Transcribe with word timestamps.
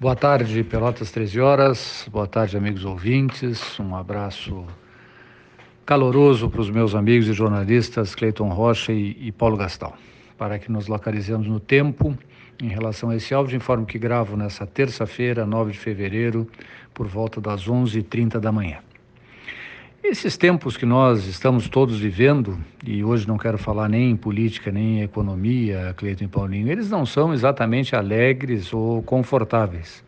Boa 0.00 0.16
tarde, 0.16 0.64
Pelotas 0.64 1.10
13 1.10 1.40
horas. 1.42 2.08
Boa 2.10 2.26
tarde, 2.26 2.56
amigos 2.56 2.86
ouvintes. 2.86 3.78
Um 3.78 3.94
abraço 3.94 4.64
caloroso 5.84 6.48
para 6.48 6.62
os 6.62 6.70
meus 6.70 6.94
amigos 6.94 7.28
e 7.28 7.34
jornalistas 7.34 8.14
Cleiton 8.14 8.48
Rocha 8.48 8.94
e, 8.94 9.14
e, 9.20 9.30
Paulo 9.30 9.58
Gastal. 9.58 9.94
Para 10.38 10.58
que 10.58 10.72
nos 10.72 10.86
localizemos 10.86 11.46
no 11.46 11.60
tempo, 11.60 12.16
em 12.62 12.68
relação 12.68 13.10
a 13.10 13.16
esse 13.16 13.34
áudio, 13.34 13.54
informo 13.54 13.84
que 13.84 13.98
gravo 13.98 14.38
nessa 14.38 14.66
terça-feira, 14.66 15.44
9 15.44 15.72
de 15.72 15.78
fevereiro, 15.78 16.48
por 16.94 17.06
volta 17.06 17.38
das 17.38 17.68
11h30 17.68 18.40
da 18.40 18.50
manhã. 18.50 18.78
Esses 20.02 20.38
tempos 20.38 20.78
que 20.78 20.86
nós 20.86 21.26
estamos 21.26 21.68
todos 21.68 22.00
vivendo, 22.00 22.58
e 22.84 23.04
hoje 23.04 23.28
não 23.28 23.36
quero 23.36 23.58
falar 23.58 23.86
nem 23.86 24.10
em 24.10 24.16
política, 24.16 24.72
nem 24.72 24.98
em 24.98 25.02
economia, 25.02 25.94
Cleiton 25.94 26.24
e 26.24 26.28
Paulinho, 26.28 26.72
eles 26.72 26.88
não 26.88 27.04
são 27.04 27.34
exatamente 27.34 27.94
alegres 27.94 28.72
ou 28.72 29.02
confortáveis. 29.02 30.02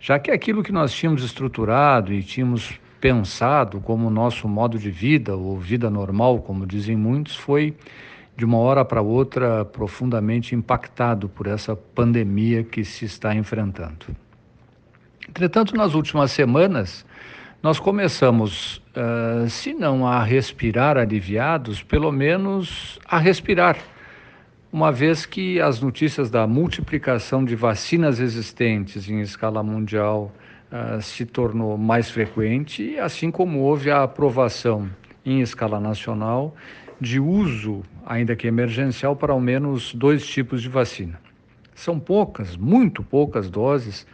Já 0.00 0.18
que 0.18 0.30
aquilo 0.30 0.62
que 0.62 0.72
nós 0.72 0.92
tínhamos 0.92 1.22
estruturado 1.22 2.10
e 2.10 2.22
tínhamos 2.22 2.80
pensado 2.98 3.80
como 3.80 4.08
nosso 4.08 4.48
modo 4.48 4.78
de 4.78 4.90
vida, 4.90 5.36
ou 5.36 5.58
vida 5.58 5.90
normal, 5.90 6.40
como 6.40 6.66
dizem 6.66 6.96
muitos, 6.96 7.36
foi 7.36 7.76
de 8.34 8.46
uma 8.46 8.56
hora 8.56 8.82
para 8.82 9.02
outra 9.02 9.62
profundamente 9.62 10.54
impactado 10.54 11.28
por 11.28 11.46
essa 11.46 11.76
pandemia 11.76 12.64
que 12.64 12.82
se 12.82 13.04
está 13.04 13.34
enfrentando. 13.34 14.06
Entretanto, 15.28 15.76
nas 15.76 15.92
últimas 15.92 16.30
semanas, 16.30 17.04
nós 17.60 17.80
começamos, 17.80 18.80
uh, 18.94 19.50
se 19.50 19.74
não 19.74 20.06
a 20.06 20.22
respirar 20.22 20.96
aliviados, 20.96 21.82
pelo 21.82 22.12
menos 22.12 23.00
a 23.04 23.18
respirar, 23.18 23.76
uma 24.72 24.92
vez 24.92 25.26
que 25.26 25.60
as 25.60 25.80
notícias 25.80 26.30
da 26.30 26.46
multiplicação 26.46 27.44
de 27.44 27.56
vacinas 27.56 28.20
existentes 28.20 29.08
em 29.08 29.20
escala 29.20 29.60
mundial 29.60 30.32
uh, 30.70 31.02
se 31.02 31.26
tornou 31.26 31.76
mais 31.76 32.08
frequente, 32.08 32.96
assim 32.98 33.28
como 33.28 33.58
houve 33.58 33.90
a 33.90 34.04
aprovação 34.04 34.88
em 35.26 35.40
escala 35.40 35.80
nacional 35.80 36.54
de 37.00 37.18
uso, 37.18 37.82
ainda 38.06 38.36
que 38.36 38.46
emergencial, 38.46 39.16
para 39.16 39.32
ao 39.32 39.40
menos 39.40 39.92
dois 39.92 40.24
tipos 40.24 40.62
de 40.62 40.68
vacina. 40.68 41.20
São 41.74 41.98
poucas, 41.98 42.56
muito 42.56 43.02
poucas 43.02 43.50
doses, 43.50 44.06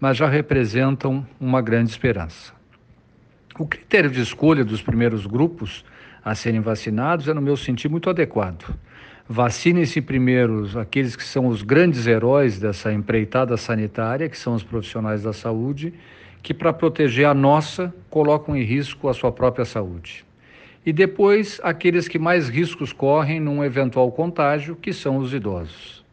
mas 0.00 0.16
já 0.16 0.28
representam 0.28 1.24
uma 1.40 1.62
grande 1.62 1.90
esperança. 1.90 2.57
O 3.56 3.66
critério 3.66 4.10
de 4.10 4.20
escolha 4.20 4.64
dos 4.64 4.82
primeiros 4.82 5.26
grupos 5.26 5.84
a 6.24 6.34
serem 6.34 6.60
vacinados 6.60 7.28
é, 7.28 7.34
no 7.34 7.40
meu 7.40 7.56
sentido, 7.56 7.90
muito 7.90 8.10
adequado. 8.10 8.74
Vacinem-se 9.28 10.00
primeiros 10.00 10.76
aqueles 10.76 11.14
que 11.14 11.22
são 11.22 11.46
os 11.46 11.62
grandes 11.62 12.06
heróis 12.06 12.58
dessa 12.58 12.92
empreitada 12.92 13.56
sanitária, 13.56 14.28
que 14.28 14.38
são 14.38 14.54
os 14.54 14.62
profissionais 14.62 15.22
da 15.22 15.32
saúde, 15.32 15.92
que, 16.42 16.54
para 16.54 16.72
proteger 16.72 17.26
a 17.26 17.34
nossa, 17.34 17.94
colocam 18.08 18.56
em 18.56 18.62
risco 18.62 19.08
a 19.08 19.14
sua 19.14 19.30
própria 19.30 19.64
saúde. 19.64 20.24
E 20.84 20.92
depois, 20.92 21.60
aqueles 21.62 22.08
que 22.08 22.18
mais 22.18 22.48
riscos 22.48 22.92
correm 22.92 23.40
num 23.40 23.62
eventual 23.62 24.10
contágio, 24.10 24.76
que 24.76 24.92
são 24.92 25.18
os 25.18 25.34
idosos. 25.34 26.04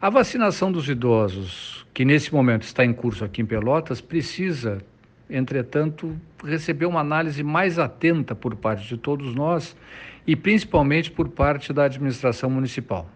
A 0.00 0.10
vacinação 0.10 0.70
dos 0.70 0.88
idosos, 0.88 1.84
que 1.92 2.04
nesse 2.04 2.32
momento 2.32 2.62
está 2.62 2.84
em 2.84 2.92
curso 2.92 3.24
aqui 3.24 3.42
em 3.42 3.46
Pelotas, 3.46 4.00
precisa 4.00 4.80
entretanto, 5.28 6.16
recebeu 6.44 6.88
uma 6.88 7.00
análise 7.00 7.42
mais 7.42 7.78
atenta 7.78 8.34
por 8.34 8.54
parte 8.56 8.86
de 8.86 8.96
todos 8.96 9.34
nós 9.34 9.76
e 10.26 10.34
principalmente 10.34 11.10
por 11.10 11.28
parte 11.28 11.72
da 11.72 11.84
administração 11.84 12.50
municipal. 12.50 13.08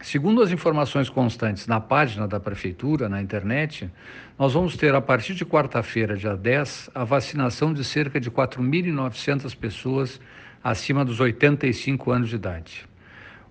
Segundo 0.00 0.42
as 0.42 0.50
informações 0.50 1.08
constantes 1.08 1.66
na 1.66 1.80
página 1.80 2.28
da 2.28 2.38
Prefeitura, 2.38 3.08
na 3.08 3.22
internet, 3.22 3.90
nós 4.38 4.52
vamos 4.52 4.76
ter 4.76 4.94
a 4.94 5.00
partir 5.00 5.34
de 5.34 5.46
quarta-feira, 5.46 6.16
dia 6.16 6.36
10, 6.36 6.90
a 6.94 7.04
vacinação 7.04 7.72
de 7.72 7.82
cerca 7.82 8.20
de 8.20 8.30
4.900 8.30 9.56
pessoas 9.56 10.20
acima 10.62 11.04
dos 11.04 11.20
85 11.20 12.10
anos 12.10 12.28
de 12.28 12.34
idade. 12.34 12.86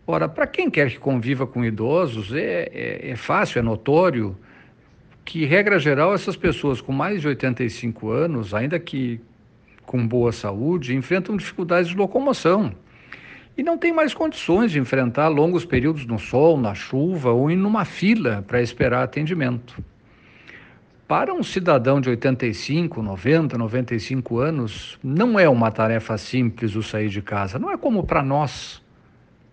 Ora, 0.05 0.29
para 0.29 0.45
quem 0.45 0.69
quer 0.69 0.91
que 0.91 0.99
conviva 0.99 1.47
com 1.47 1.63
idosos, 1.63 2.33
é, 2.33 2.69
é, 2.71 3.09
é 3.11 3.15
fácil, 3.15 3.59
é 3.59 3.61
notório 3.61 4.37
que, 5.25 5.45
regra 5.45 5.79
geral, 5.79 6.13
essas 6.13 6.35
pessoas 6.35 6.81
com 6.81 6.91
mais 6.91 7.21
de 7.21 7.27
85 7.27 8.09
anos, 8.09 8.53
ainda 8.53 8.79
que 8.79 9.19
com 9.85 10.05
boa 10.07 10.31
saúde, 10.31 10.95
enfrentam 10.95 11.37
dificuldades 11.37 11.89
de 11.89 11.97
locomoção. 11.97 12.73
E 13.55 13.61
não 13.61 13.77
têm 13.77 13.93
mais 13.93 14.13
condições 14.13 14.71
de 14.71 14.79
enfrentar 14.79 15.27
longos 15.27 15.63
períodos 15.63 16.05
no 16.05 16.17
sol, 16.17 16.57
na 16.57 16.73
chuva 16.73 17.31
ou 17.31 17.51
em 17.51 17.61
uma 17.63 17.85
fila 17.85 18.43
para 18.47 18.61
esperar 18.61 19.03
atendimento. 19.03 19.83
Para 21.07 21.33
um 21.33 21.43
cidadão 21.43 22.01
de 22.01 22.09
85, 22.09 23.01
90, 23.01 23.57
95 23.57 24.39
anos, 24.39 24.97
não 25.03 25.39
é 25.39 25.47
uma 25.47 25.69
tarefa 25.69 26.17
simples 26.17 26.75
o 26.75 26.81
sair 26.81 27.09
de 27.09 27.21
casa, 27.21 27.59
não 27.59 27.71
é 27.71 27.77
como 27.77 28.03
para 28.03 28.23
nós 28.23 28.82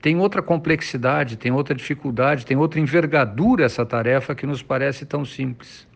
tem 0.01 0.17
outra 0.17 0.41
complexidade, 0.41 1.37
tem 1.37 1.53
outra 1.53 1.75
dificuldade, 1.75 2.47
tem 2.47 2.57
outra 2.57 2.81
envergadura 2.81 3.65
essa 3.65 3.85
tarefa 3.85 4.35
que 4.35 4.47
nos 4.47 4.63
parece 4.63 5.05
tão 5.05 5.25
simples. 5.25 5.87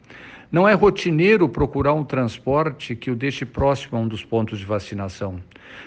Não 0.53 0.69
é 0.69 0.75
rotineiro 0.75 1.49
procurar 1.49 1.95
um 1.95 2.05
transporte 2.05 2.95
que 2.95 3.11
o 3.11 3.17
deixe 3.17 3.45
próximo 3.45 3.99
a 3.99 4.01
um 4.01 4.07
dos 4.07 4.25
pontos 4.25 4.59
de 4.59 4.65
vacinação. 4.65 5.41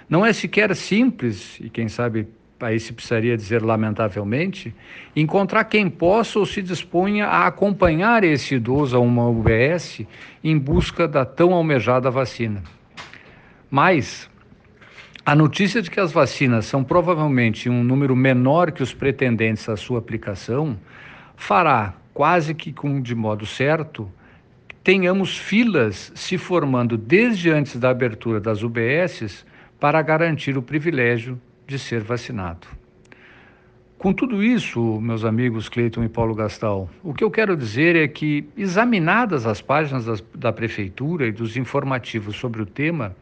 Não 0.09 0.25
é 0.25 0.33
sequer 0.33 0.75
simples, 0.75 1.57
e 1.61 1.69
quem 1.69 1.87
sabe 1.87 2.27
aí 2.59 2.79
se 2.79 2.91
precisaria 2.91 3.37
dizer 3.37 3.61
lamentavelmente, 3.61 4.73
encontrar 5.15 5.63
quem 5.65 5.89
possa 5.89 6.39
ou 6.39 6.45
se 6.45 6.61
disponha 6.61 7.27
a 7.27 7.45
acompanhar 7.45 8.23
esse 8.23 8.55
idoso 8.55 8.97
a 8.97 8.99
uma 8.99 9.27
UBS 9.29 10.01
em 10.43 10.57
busca 10.57 11.07
da 11.07 11.23
tão 11.23 11.53
almejada 11.53 12.09
vacina. 12.09 12.63
Mas, 13.69 14.29
a 15.27 15.35
notícia 15.35 15.81
de 15.81 15.91
que 15.91 15.99
as 15.99 16.13
vacinas 16.13 16.67
são 16.67 16.85
provavelmente 16.85 17.69
um 17.69 17.83
número 17.83 18.15
menor 18.15 18.71
que 18.71 18.81
os 18.81 18.93
pretendentes 18.93 19.67
à 19.67 19.75
sua 19.75 19.99
aplicação 19.99 20.79
fará, 21.35 21.95
quase 22.13 22.53
que 22.53 22.71
com, 22.71 23.01
de 23.01 23.13
modo 23.13 23.45
certo, 23.45 24.09
tenhamos 24.81 25.37
filas 25.37 26.13
se 26.15 26.37
formando 26.37 26.97
desde 26.97 27.51
antes 27.51 27.75
da 27.75 27.89
abertura 27.89 28.39
das 28.39 28.63
UBSs 28.63 29.45
para 29.77 30.01
garantir 30.01 30.57
o 30.57 30.61
privilégio 30.61 31.37
de 31.67 31.77
ser 31.77 31.99
vacinado. 31.99 32.65
Com 33.97 34.13
tudo 34.13 34.41
isso, 34.41 34.79
meus 35.01 35.25
amigos 35.25 35.67
Cleiton 35.67 36.05
e 36.05 36.07
Paulo 36.07 36.35
Gastal, 36.35 36.89
o 37.03 37.13
que 37.13 37.23
eu 37.25 37.29
quero 37.29 37.57
dizer 37.57 37.97
é 37.97 38.07
que, 38.07 38.47
examinadas 38.55 39.45
as 39.45 39.61
páginas 39.61 40.05
das, 40.05 40.23
da 40.33 40.53
Prefeitura 40.53 41.27
e 41.27 41.33
dos 41.33 41.57
informativos 41.57 42.37
sobre 42.37 42.61
o 42.61 42.65
tema, 42.65 43.13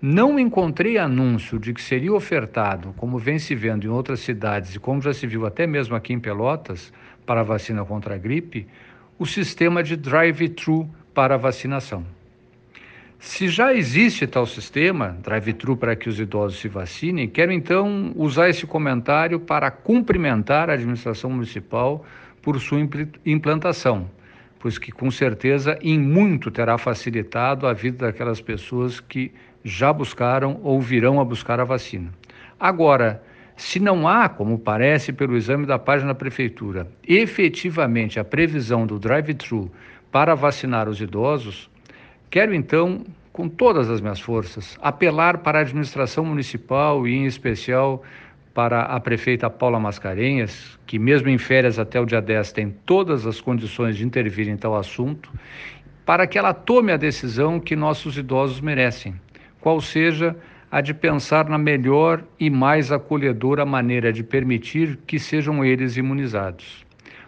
não 0.00 0.38
encontrei 0.38 0.96
anúncio 0.96 1.58
de 1.58 1.74
que 1.74 1.82
seria 1.82 2.12
ofertado, 2.14 2.94
como 2.96 3.18
vem 3.18 3.38
se 3.38 3.54
vendo 3.54 3.84
em 3.84 3.90
outras 3.90 4.20
cidades 4.20 4.74
e 4.74 4.78
como 4.78 5.02
já 5.02 5.12
se 5.12 5.26
viu 5.26 5.44
até 5.44 5.66
mesmo 5.66 5.94
aqui 5.94 6.12
em 6.12 6.18
Pelotas, 6.20 6.92
para 7.26 7.40
a 7.40 7.44
vacina 7.44 7.84
contra 7.84 8.14
a 8.14 8.18
gripe, 8.18 8.66
o 9.18 9.26
sistema 9.26 9.82
de 9.82 9.96
drive-thru 9.96 10.88
para 11.12 11.34
a 11.34 11.38
vacinação. 11.38 12.04
Se 13.18 13.48
já 13.48 13.74
existe 13.74 14.26
tal 14.26 14.46
sistema, 14.46 15.18
drive-thru 15.22 15.76
para 15.76 15.94
que 15.94 16.08
os 16.08 16.18
idosos 16.18 16.58
se 16.58 16.68
vacinem, 16.68 17.28
quero 17.28 17.52
então 17.52 18.12
usar 18.16 18.48
esse 18.48 18.66
comentário 18.66 19.38
para 19.38 19.70
cumprimentar 19.70 20.70
a 20.70 20.72
administração 20.72 21.28
municipal 21.28 22.02
por 22.40 22.58
sua 22.58 22.80
implantação, 23.26 24.08
pois 24.60 24.78
que 24.78 24.92
com 24.92 25.10
certeza 25.10 25.76
em 25.82 25.98
muito 25.98 26.50
terá 26.50 26.78
facilitado 26.78 27.66
a 27.66 27.72
vida 27.72 28.06
daquelas 28.06 28.40
pessoas 28.40 29.00
que 29.00 29.32
já 29.64 29.92
buscaram 29.92 30.60
ou 30.62 30.80
virão 30.80 31.18
a 31.18 31.24
buscar 31.24 31.58
a 31.58 31.64
vacina. 31.64 32.12
Agora, 32.58 33.22
se 33.56 33.80
não 33.80 34.06
há, 34.06 34.28
como 34.28 34.58
parece 34.58 35.12
pelo 35.12 35.36
exame 35.36 35.66
da 35.66 35.78
página 35.78 36.08
da 36.08 36.14
prefeitura, 36.14 36.86
efetivamente 37.06 38.20
a 38.20 38.24
previsão 38.24 38.86
do 38.86 38.98
drive-thru 38.98 39.70
para 40.12 40.34
vacinar 40.34 40.88
os 40.88 41.00
idosos, 41.00 41.70
quero 42.30 42.54
então, 42.54 43.02
com 43.32 43.48
todas 43.48 43.88
as 43.88 44.00
minhas 44.00 44.20
forças, 44.20 44.78
apelar 44.82 45.38
para 45.38 45.58
a 45.58 45.62
administração 45.62 46.24
municipal 46.24 47.06
e, 47.08 47.14
em 47.14 47.24
especial, 47.24 48.02
para 48.54 48.82
a 48.82 48.98
prefeita 49.00 49.48
Paula 49.48 49.78
Mascarenhas, 49.78 50.78
que, 50.86 50.98
mesmo 50.98 51.28
em 51.28 51.38
férias 51.38 51.78
até 51.78 52.00
o 52.00 52.04
dia 52.04 52.20
10, 52.20 52.52
tem 52.52 52.70
todas 52.84 53.26
as 53.26 53.40
condições 53.40 53.96
de 53.96 54.04
intervir 54.04 54.48
em 54.48 54.56
tal 54.56 54.76
assunto, 54.76 55.32
para 56.04 56.26
que 56.26 56.38
ela 56.38 56.52
tome 56.52 56.92
a 56.92 56.96
decisão 56.96 57.60
que 57.60 57.76
nossos 57.76 58.18
idosos 58.18 58.60
merecem 58.60 59.14
qual 59.60 59.80
seja 59.80 60.36
a 60.70 60.80
de 60.80 60.94
pensar 60.94 61.48
na 61.48 61.58
melhor 61.58 62.24
e 62.38 62.48
mais 62.48 62.90
acolhedora 62.90 63.66
maneira 63.66 64.12
de 64.12 64.22
permitir 64.22 64.98
que 65.06 65.18
sejam 65.18 65.64
eles 65.64 65.96
imunizados. 65.96 66.86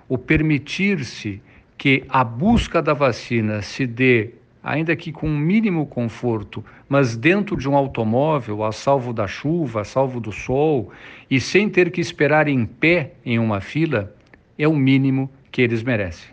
O 0.09 0.17
permitir-se 0.17 1.43
que 1.77 2.05
a 2.09 2.23
busca 2.23 2.81
da 2.81 2.95
vacina 2.95 3.61
se 3.61 3.87
dê, 3.87 4.31
ainda 4.63 4.95
que 4.95 5.11
com 5.11 5.29
um 5.29 5.37
mínimo 5.37 5.87
conforto, 5.87 6.65
mas 6.89 7.17
dentro 7.17 7.57
de 7.57 7.69
um 7.69 7.77
automóvel, 7.77 8.63
a 8.63 8.71
salvo 8.71 9.13
da 9.13 9.27
chuva, 9.27 9.81
a 9.81 9.85
salvo 9.85 10.21
do 10.21 10.31
sol, 10.31 10.93
e 11.31 11.41
sem 11.41 11.69
ter 11.69 11.91
que 11.91 12.01
esperar 12.01 12.47
em 12.47 12.65
pé 12.65 13.13
em 13.25 13.39
uma 13.39 13.61
fila, 13.61 14.15
é 14.59 14.69
o 14.69 14.77
mínimo 14.77 15.31
que 15.51 15.63
eles 15.63 15.83
merecem. 15.83 16.31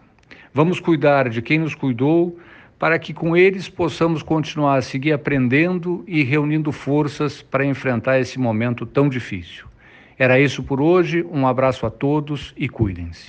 Vamos 0.54 0.80
cuidar 0.80 1.30
de 1.30 1.42
quem 1.42 1.60
nos 1.60 1.74
cuidou, 1.74 2.38
para 2.78 2.98
que 2.98 3.14
com 3.14 3.36
eles 3.36 3.68
possamos 3.68 4.24
continuar 4.24 4.78
a 4.78 4.82
seguir 4.82 5.12
aprendendo 5.12 6.04
e 6.08 6.24
reunindo 6.24 6.72
forças 6.72 7.42
para 7.42 7.66
enfrentar 7.66 8.20
esse 8.20 8.40
momento 8.40 8.86
tão 8.86 9.10
difícil. 9.10 9.68
Era 10.18 10.40
isso 10.40 10.64
por 10.64 10.80
hoje, 10.80 11.26
um 11.30 11.46
abraço 11.46 11.86
a 11.86 11.90
todos 11.90 12.54
e 12.58 12.70
cuidem-se. 12.70 13.28